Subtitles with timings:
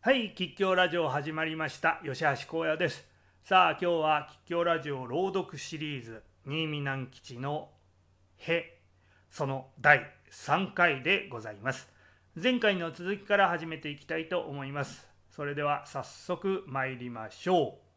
[0.00, 2.00] はい、吉祥ラジオ始まりました。
[2.04, 3.04] 吉橋光也です。
[3.42, 7.70] さあ、今日は吉祥ラジオ朗読シリーズ、新見南吉の
[8.36, 8.78] へ、
[9.28, 11.88] その第3回でございます。
[12.40, 15.04] 前回の続きから始めていきたいと思います。
[15.32, 17.88] それでは早速参りましょう。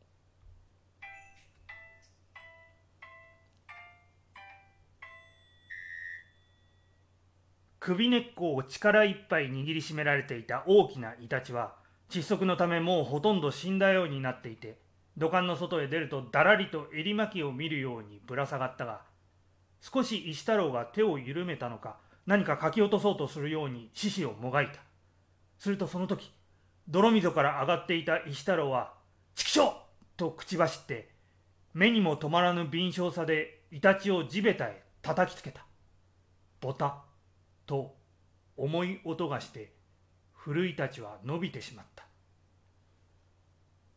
[7.79, 11.79] 首根っこを力いっぱい握りしめられていた大きなイタチは
[12.11, 14.77] 窒息のためもうほとんど死んだようになっていて
[15.17, 19.01] 土管の外へ出るとだらりと襟巻きを見るようにぶら下がったが
[19.79, 21.97] 少し石太郎が手を緩めたのか
[22.27, 24.79] 何かかき落とそうとするように獅子をもがいた
[25.57, 26.31] するとその時
[26.89, 28.93] 泥溝から上がっていた石太郎は
[29.33, 29.73] 「畜生!」
[30.17, 31.09] と口走って
[31.73, 35.65] 目にも止まらぬ敏捷さでイタチを地べたへ叩きつけた
[36.59, 37.03] ボタ
[37.65, 37.95] と
[38.57, 39.73] 重い音がして
[40.43, 42.03] 古いたちは伸びてしまった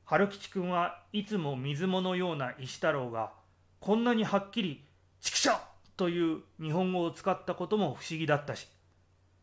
[0.05, 3.33] 春吉君はいつも水物のような石太郎が
[3.81, 4.85] こんなにはっきり
[5.23, 5.59] 「畜生!」
[5.97, 8.69] という日本語を使ったことも不思議だったし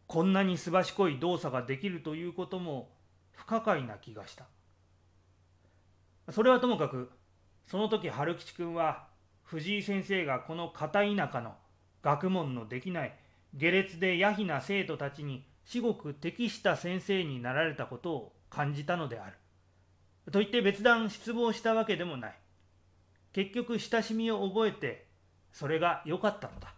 [0.06, 2.92] こんなにすばしこい動作ができるということも
[3.32, 4.46] 不可解な気がした
[6.30, 7.10] それはともかく
[7.66, 9.08] その時春吉君は
[9.42, 11.56] 藤井先生がこの片田舎の
[12.04, 13.18] 学問のできない
[13.56, 19.38] 下劣で野非な生徒たちに至極適した先生になられたことを感じたのである。
[20.30, 22.34] と言って別段失望したわけでもない。
[23.32, 25.08] 結局親しみを覚えて
[25.54, 26.74] それが良かったのだ。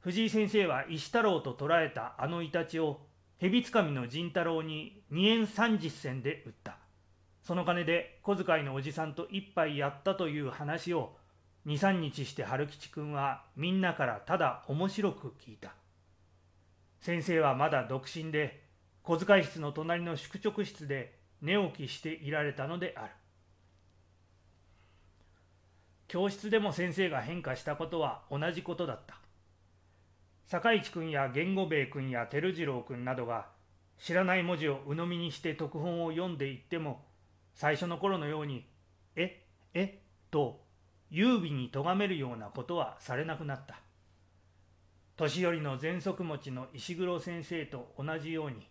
[0.00, 3.02] 藤井先生は石太郎と捉えたあのイタチを
[3.38, 6.78] 蛇つかみの仁太郎に2円30銭で売った。
[7.42, 11.14] その金で小遣いのおじさんと一杯やったという話を
[11.66, 15.74] 23日して春吉くんはみんなからただ面白く聞いた
[17.02, 18.62] 先生はまだ独身で
[19.02, 23.12] 小遣い室の隣の宿直室で寝起きしていられたのである。
[26.06, 29.16] 教室でも先生が変化したことは同じことだった。
[30.46, 33.48] 坂市くんや言語兵衛くんや照次郎くんなどが
[33.98, 37.04] 知らない文字を鵜呑みにして読本を読んでいっても
[37.54, 38.68] 最初の頃のように
[39.16, 40.64] 「ええと
[41.10, 43.81] 優美に咎めるようなことはされなくなった。
[45.22, 48.66] 年寄りの喘息持ちの石黒先生と同じように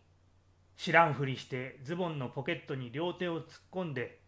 [0.75, 4.19] 知らんふりしてズボンのポケットに両手を突っ込んで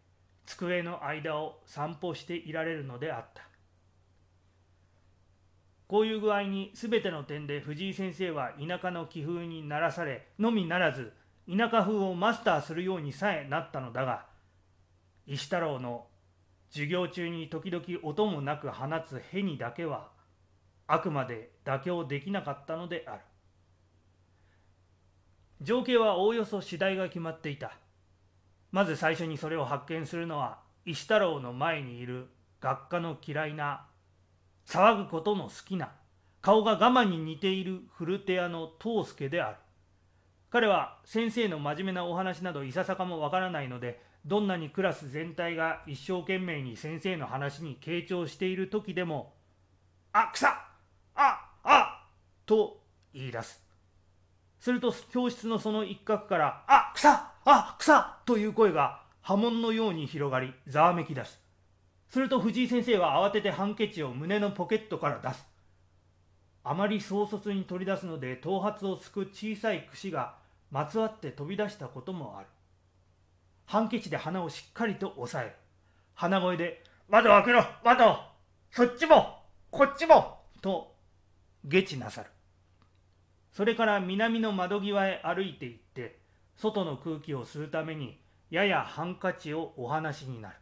[0.46, 3.42] 机の間を散歩していられるのであった。
[5.86, 11.12] こういう具合に全ての点で藤井先生は田舎の気風にならされのみならず
[11.46, 14.24] 田舎風をマスターするようにさえなったのだが
[15.26, 16.06] 石太郎の
[16.70, 20.13] 授業中に時々音もなく放つへにだけは
[20.86, 23.20] あくまで妥協できなかったのである。
[25.62, 27.72] 情景はおおよそ次第が決まっていた。
[28.70, 32.28] まず最初にそれを発見するのは石太郎の前にいる
[32.60, 33.86] 学科の嫌いな
[34.66, 35.92] 騒ぐことの好きな
[36.42, 39.56] 顔が我慢に似ている古手屋の藤助である。
[40.50, 49.34] 彼は先生の真面目なお話などいささかもわからないのでどんなにクラス全体が一生懸命に先生の話に傾聴している時でも
[50.12, 50.73] 「あ草!
[51.14, 52.06] ああ
[52.46, 52.80] と
[53.12, 53.62] 言い出す。
[54.58, 61.40] すると教室のその一角から「あ草あ草という声が波紋のように広がりざわめき出す。
[62.08, 65.46] すると藤井先生は慌ててハンケチを胸のポケットから出す。
[66.62, 70.36] あまり壮卒に取り出すので頭髪をすく小さい櫛が
[70.70, 72.46] まつわって飛び出したこともある。
[73.66, 75.56] ハンケチで鼻をしっかりと押さえ。
[76.14, 78.18] 鼻声で、窓を開けろ窓
[78.70, 80.93] そっちもこっちもと、
[81.64, 82.30] 下知なさる。
[83.52, 86.18] それから南の窓際へ歩いて行って、
[86.56, 88.20] 外の空気を吸うために、
[88.50, 90.56] ややハンカチをお話になる。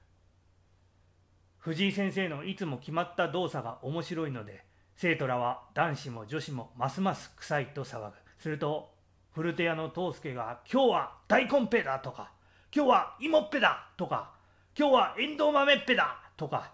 [1.58, 4.64] 藤井先生のいつも決まった動作が面白いので、
[4.96, 8.16] 生徒らは男子も女子もますます臭いと騒ぐ。
[8.38, 8.92] すると、
[9.32, 12.32] 古手屋の藤助が、今日は大根ペだとか、
[12.74, 14.32] 今日は芋っぺだとか
[14.78, 16.72] 今日はエンドウ豆っぺだとか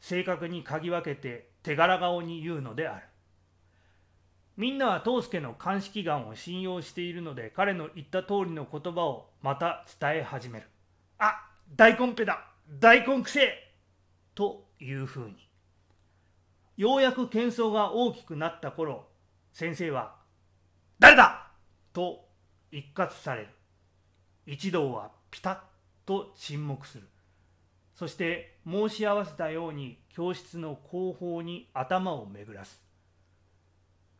[0.00, 3.06] 正確に嗅ぎ分けて手柄顔に言うのである
[4.56, 10.66] みんなは藤助の鑑識眼を信用しているので彼の言った通りの言葉をまた伝え始める。
[11.18, 12.46] あ大根っぺだ。
[12.78, 13.74] 大根くせえ
[14.34, 15.36] というふうに。
[16.76, 19.08] ようやく喧騒が大きくなった頃
[19.52, 20.16] 先生は
[20.98, 21.50] 「誰だ!」
[21.92, 22.28] と
[22.70, 23.48] 一括される。
[24.46, 25.58] 一同はピタッ
[26.06, 27.08] と沈黙する。
[27.94, 32.80] そして申し合わせたように教室の後方に頭を巡らす。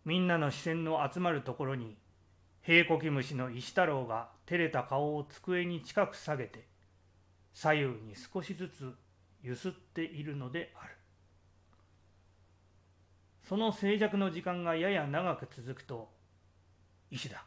[0.04, 1.96] みんなの視線の集まるところに
[2.62, 6.66] 平子キムシの石太郎が照れた顔を机に近く下げて
[7.52, 8.94] 左右に少しずつ
[9.42, 10.94] ゆすっているのである
[13.48, 16.10] その静寂の時間がやや長く続くと
[17.10, 17.44] 「石だ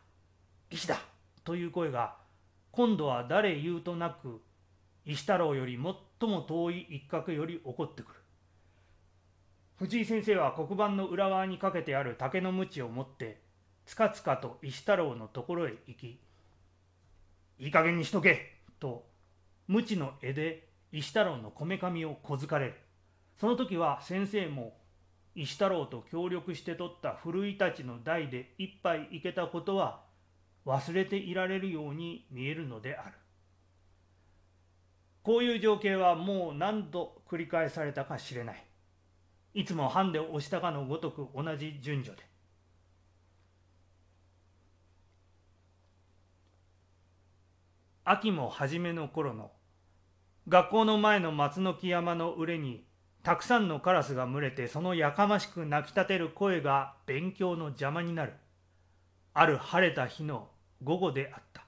[0.69, 0.97] 石だ!」
[1.43, 2.17] という声が
[2.71, 4.41] 今度は誰言うとなく
[5.05, 5.75] 石太郎より
[6.19, 8.19] 最も遠い一角より起こってくる
[9.79, 13.41] 藤井先生は黒板の裏側にかけてある竹の鞭を持って
[13.85, 16.19] つかつかと石太郎のところへ行き
[17.59, 19.05] 「いい加減にしとけ!」と
[19.67, 22.75] 鞭の柄で石太郎のこめかみを小づかれる
[23.37, 24.77] その時は先生も
[25.35, 30.03] 石太郎と協力して取った古いたちの代で一杯いけたことは
[30.65, 33.15] 忘れていられるように見えるのである
[35.23, 38.63] こういう情景はもう何度繰り返されたかしれない
[39.53, 42.23] いつもハンデを押したかのごとく同じ順序で。
[48.05, 49.51] 秋も初めの頃の
[50.49, 52.85] 学校の前の松の木山の上に
[53.23, 58.33] たくさんのカラスが群れてそのやかましく鳴き立てる声が勉強の邪魔になる。
[59.33, 60.49] ある晴れた日の
[60.83, 61.63] 午後であった。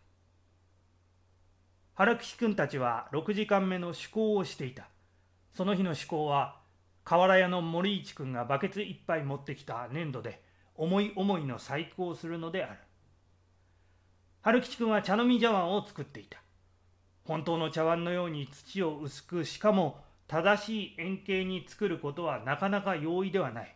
[1.94, 4.90] 原吉君たちは6時間目の趣向をしていた。
[5.54, 6.65] その日の趣向は
[7.06, 10.42] 瓦屋の森一君がバケツ一杯持ってきた粘土で
[10.74, 12.80] 思い思いの細工をするのである。
[14.42, 16.40] 春吉君は茶飲み茶碗を作っていた。
[17.24, 23.76] 本当の茶碗のように土を薄くしかも正しい円形に作ることはなかなか容易ではない。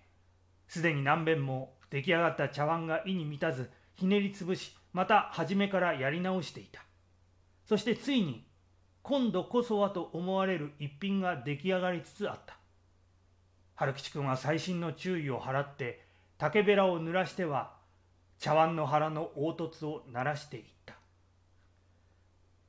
[0.68, 6.84] すでに何遍も出来上がった茶碗が意に満たずひねりつぶしまた初めからやり直していた。
[7.68, 8.48] そしてついに
[9.04, 12.59] 今度こそはと思われる一品が出来上がりつつあった。
[13.80, 16.02] 春吉君は細心の注意を払って
[16.38, 17.78] 竹べらを濡らしては
[18.38, 20.96] 茶碗の腹の凹凸を鳴らしていった。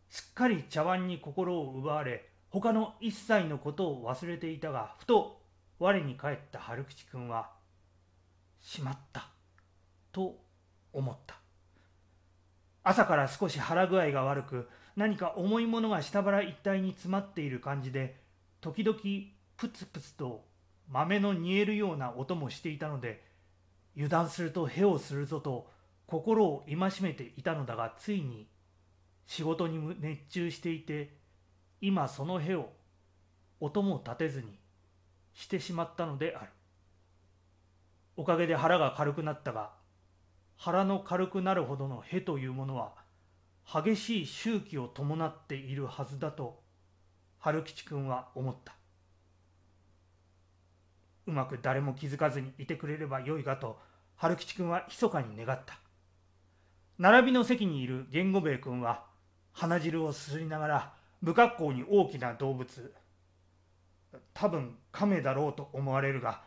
[0.09, 5.43] すっかり茶碗に心を奪われ他の一切のことを忘れていたがふと
[5.81, 7.51] 我に返った春吉君は
[8.63, 9.31] 「しまった」
[10.13, 10.41] と
[10.93, 11.35] 思った。
[12.85, 18.23] 朝から少し腹具合が悪く何か重いものが下腹一帯に詰まっている感じで
[18.61, 19.01] 時々
[19.56, 20.49] プツプツと
[20.91, 23.23] 豆の煮えるような音もしていたので
[23.95, 25.71] 油断するとへをするぞと
[26.07, 28.49] 心を戒めていたのだがついに
[29.27, 31.17] 仕事に熱中していて
[31.81, 32.71] 今そのへを
[33.61, 34.59] 音も立てずに
[35.33, 36.51] してしまったのである。
[38.17, 39.71] おかげで腹が軽くなったが
[40.57, 42.93] 腹の軽くなるほどのへというものは
[43.65, 46.61] 激しい周期を伴っているはずだと
[47.39, 48.80] 春吉君は思った。
[51.26, 53.78] うまく誰も気づかずにいてくれればよいがと
[54.17, 55.78] 春吉君は密かに願った。
[56.99, 59.05] 並びの席にいる源吾兵衛君は
[59.52, 60.93] 鼻汁をすすりながら
[61.25, 62.94] 不格好に大きな動物
[64.34, 66.43] 多分亀だろうと思われるが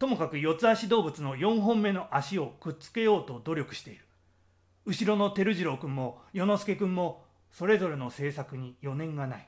[0.00, 4.04] ともかく四つ足動物の4本目の足をくっつけようと努力している。
[4.86, 9.46] 後ろの照次郎君も与之助君もそれぞれの制作に余念がない。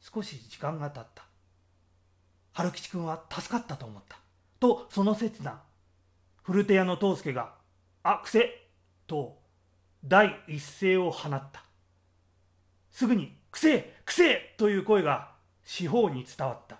[0.00, 1.24] 少し時間が経った。
[2.54, 4.16] 春吉君は助かったと思った。
[4.60, 5.60] とその刹那
[6.44, 7.54] 古手屋の藤助が
[8.04, 8.70] 「あくせ!」
[9.08, 9.42] と
[10.04, 11.64] 第一声を放った。
[12.92, 15.32] すぐに「くせくせ!」という声が
[15.64, 16.78] 四方に伝わった。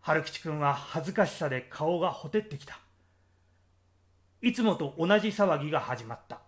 [0.00, 2.78] 春吉君は恥ずかしさで顔がほてってきた。
[4.42, 6.40] いつもと同じ騒ぎが始まった。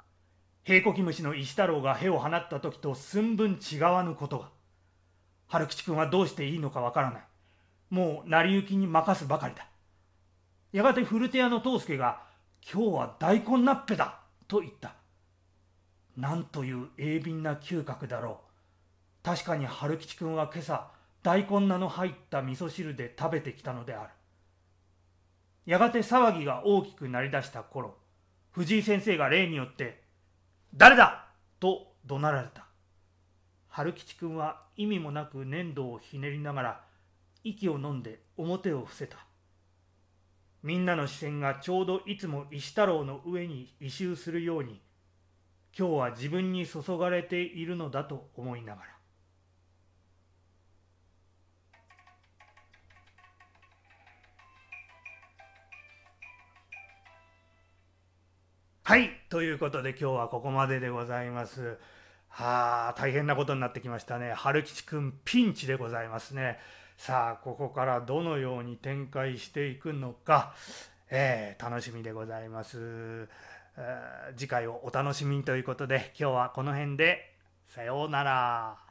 [0.65, 4.51] 平子キムシの石太郎が屁を放った時と寸分違わぬことが。
[5.47, 7.23] 春吉君はどうしていいのかわからない。
[7.91, 9.67] もう成り行きに任すばかりだ
[10.73, 12.23] やがて古手屋の藤助が
[12.71, 14.95] 「今日は大根ナッペだ!」と言った
[16.17, 18.41] なんという鋭敏な嗅覚だろ
[19.23, 20.91] う確かに春吉君は今朝
[21.23, 24.11] 大根菜の入った味噌汁で食べてきたのである
[25.67, 27.97] やがて騒ぎが大きくなりだした頃
[28.53, 30.03] 藤井先生が例によって
[30.75, 31.27] 「誰だ!」
[31.61, 32.67] と怒鳴られた
[33.69, 36.88] 春吉君は意味もなく粘土をひねりながら
[37.45, 39.19] 息を飲んで表を伏せた
[40.63, 44.81] みんなの視線がちょうどいつも石太郎の上に異臭するように
[45.79, 48.99] 今日は自分に注がれているのだと思いながら
[58.89, 61.79] はいということで今日はここまででございます。
[62.29, 64.33] はあ大変なことになってきましたね。
[64.33, 66.59] 春吉くんピンチでございますね。
[66.99, 70.53] さあここからどのように展開していくのか、
[71.11, 72.77] えー楽しみでございます、
[73.77, 77.33] えー次回をお楽しみにということで今日はこの辺で
[77.69, 78.88] さようなら。